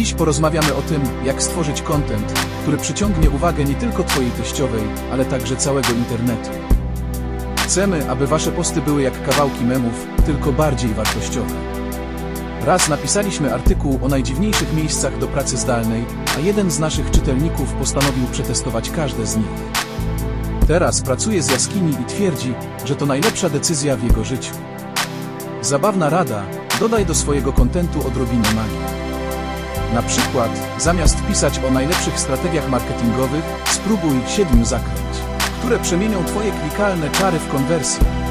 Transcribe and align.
Dziś 0.00 0.14
porozmawiamy 0.14 0.74
o 0.74 0.82
tym, 0.82 1.02
jak 1.24 1.42
stworzyć 1.42 1.82
content, 1.82 2.32
który 2.62 2.76
przyciągnie 2.76 3.30
uwagę 3.30 3.64
nie 3.64 3.74
tylko 3.74 4.04
Twojej 4.04 4.30
teściowej, 4.30 4.82
ale 5.12 5.24
także 5.24 5.56
całego 5.56 5.88
internetu. 5.88 6.50
Chcemy, 7.56 8.10
aby 8.10 8.26
Wasze 8.26 8.52
posty 8.52 8.80
były 8.82 9.02
jak 9.02 9.26
kawałki 9.26 9.64
memów, 9.64 10.06
tylko 10.26 10.52
bardziej 10.52 10.94
wartościowe. 10.94 11.54
Raz 12.66 12.88
napisaliśmy 12.88 13.54
artykuł 13.54 13.98
o 14.02 14.08
najdziwniejszych 14.08 14.74
miejscach 14.74 15.18
do 15.18 15.26
pracy 15.26 15.56
zdalnej, 15.56 16.04
a 16.36 16.40
jeden 16.40 16.70
z 16.70 16.78
naszych 16.78 17.10
czytelników 17.10 17.72
postanowił 17.72 18.26
przetestować 18.26 18.90
każde 18.90 19.26
z 19.26 19.36
nich. 19.36 19.60
Teraz 20.66 21.00
pracuje 21.00 21.42
z 21.42 21.50
jaskini 21.50 21.92
i 21.92 22.04
twierdzi, 22.04 22.54
że 22.84 22.96
to 22.96 23.06
najlepsza 23.06 23.48
decyzja 23.48 23.96
w 23.96 24.04
jego 24.04 24.24
życiu. 24.24 24.54
Zabawna 25.62 26.10
rada, 26.10 26.42
dodaj 26.80 27.06
do 27.06 27.14
swojego 27.14 27.52
kontentu 27.52 28.06
odrobinę 28.06 28.48
magii. 28.54 29.09
Na 29.94 30.02
przykład, 30.02 30.50
zamiast 30.78 31.26
pisać 31.26 31.58
o 31.58 31.70
najlepszych 31.70 32.20
strategiach 32.20 32.68
marketingowych, 32.68 33.44
spróbuj 33.66 34.20
siedmiu 34.28 34.64
zakręć, 34.64 35.16
które 35.58 35.78
przemienią 35.78 36.24
Twoje 36.24 36.52
klikalne 36.52 37.10
czary 37.10 37.38
w 37.38 37.48
konwersję. 37.48 38.29